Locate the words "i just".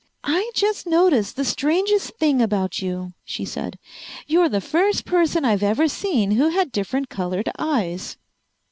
0.23-0.87